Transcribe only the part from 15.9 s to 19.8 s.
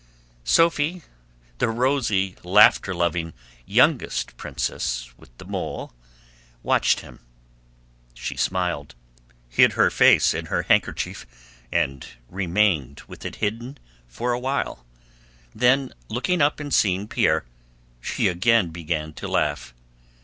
looking up and seeing Pierre she again began to laugh.